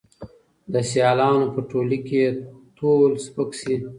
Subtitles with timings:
[0.73, 2.29] د سیالانو په ټولۍ کي یې
[2.77, 3.75] تول سپک سي